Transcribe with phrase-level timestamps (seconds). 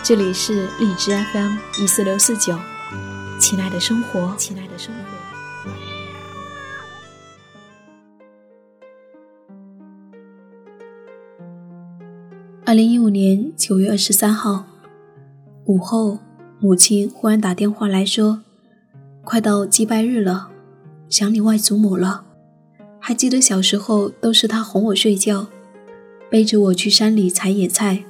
[0.00, 2.56] 这里是荔枝 FM 一四六四九，
[3.38, 5.00] 亲爱的生活，亲爱的生活。
[12.64, 14.64] 二零一五年九月二十三号
[15.66, 16.18] 午后，
[16.58, 18.40] 母亲忽然打电话来说
[19.24, 20.48] ：“快到祭拜日了，
[21.10, 22.24] 想你外祖母了。
[22.98, 25.48] 还记得小时候都是她哄我睡觉，
[26.30, 28.04] 背着我去山里采野菜。”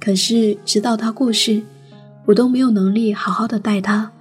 [0.00, 1.62] 可是，直到他过世，
[2.26, 4.12] 我都没有能力好好的待他。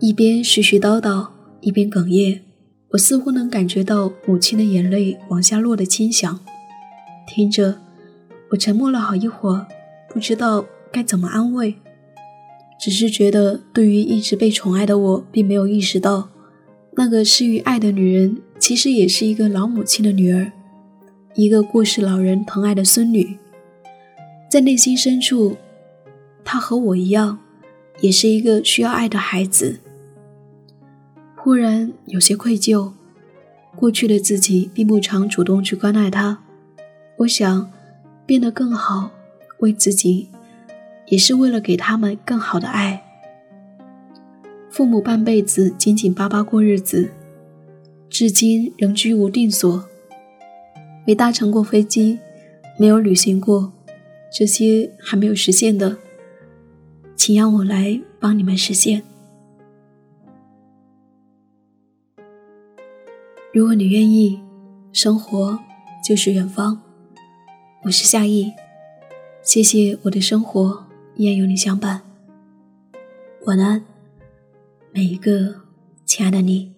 [0.00, 1.28] 一边絮絮叨叨，
[1.60, 2.40] 一边哽咽，
[2.90, 6.40] 我似乎能感觉到母亲的眼泪往下落的轻响。
[7.26, 7.78] 听着，
[8.50, 9.66] 我沉默了好一会儿，
[10.08, 11.76] 不知道该怎么安慰，
[12.80, 16.30] 只是觉得对于一直被宠爱的我，并没有意识到，
[16.96, 20.50] 那个失于爱的女人，其实也是一个老母亲的女儿，
[21.34, 23.38] 一个过世老人疼爱的孙女。
[24.48, 25.56] 在内心深处，
[26.42, 27.38] 他和我一样，
[28.00, 29.80] 也是一个需要爱的孩子。
[31.36, 32.92] 忽然有些愧疚，
[33.76, 36.38] 过去的自己并不常主动去关爱他。
[37.18, 37.70] 我想
[38.24, 39.10] 变得更好，
[39.58, 40.28] 为自己，
[41.08, 43.04] 也是为了给他们更好的爱。
[44.70, 47.10] 父母半辈子紧紧巴巴过日子，
[48.08, 49.84] 至今仍居无定所，
[51.06, 52.18] 没搭乘过飞机，
[52.78, 53.72] 没有旅行过。
[54.30, 55.96] 这些还没有实现的，
[57.16, 59.02] 请让我来帮你们实现。
[63.52, 64.40] 如果你愿意，
[64.92, 65.58] 生活
[66.06, 66.80] 就是远方。
[67.84, 68.52] 我是夏意，
[69.42, 70.86] 谢谢我的生活
[71.16, 72.02] 依然有你相伴。
[73.46, 73.82] 晚安，
[74.92, 75.62] 每一个
[76.04, 76.77] 亲爱的你。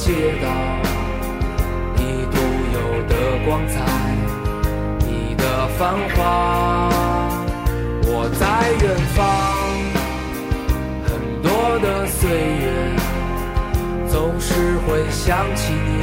[0.00, 0.48] 街道，
[1.94, 2.00] 你
[2.32, 2.36] 独
[2.72, 3.74] 有的光彩，
[5.00, 6.88] 你的繁华。
[8.06, 8.42] 我在
[8.80, 9.18] 远方，
[11.04, 11.08] 很
[11.42, 11.46] 多
[11.80, 12.64] 的岁月，
[14.08, 14.48] 总是
[14.86, 16.00] 会想起你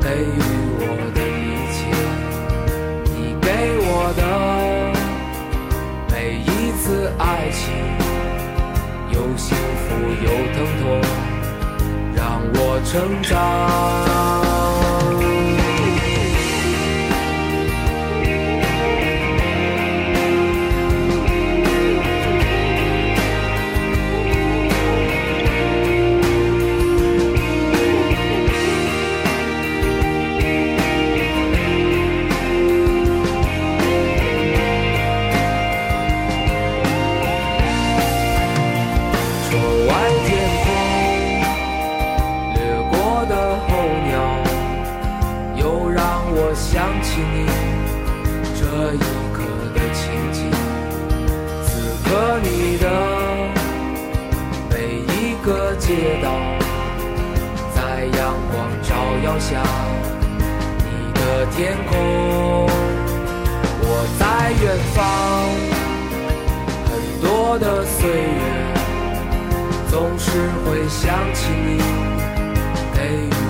[0.00, 0.38] 给予
[0.78, 1.44] 我的一
[1.74, 1.76] 切，
[3.16, 3.44] 你给
[3.82, 4.22] 我的
[6.14, 6.48] 每一
[6.78, 7.64] 次爱情，
[9.10, 9.88] 有幸福
[10.22, 10.75] 有疼。
[12.96, 14.45] 成长。
[46.76, 47.46] 想起你
[48.54, 48.98] 这一
[49.32, 49.40] 刻
[49.74, 50.50] 的情景
[51.64, 51.70] 此
[52.04, 52.84] 刻你的
[54.68, 56.28] 每一个街道
[57.74, 58.94] 在阳光照
[59.24, 59.62] 耀下
[60.84, 61.96] 你的天空。
[63.80, 64.98] 我在远方
[66.84, 66.92] 很
[67.22, 68.42] 多的岁月
[69.88, 70.28] 总是
[70.66, 71.80] 会想起你
[72.92, 73.45] 给予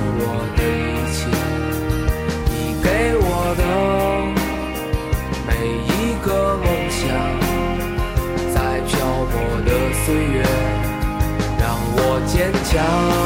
[10.07, 10.41] 岁月
[11.59, 13.26] 让我坚强。